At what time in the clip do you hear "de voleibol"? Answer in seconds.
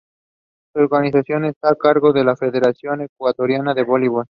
3.75-4.25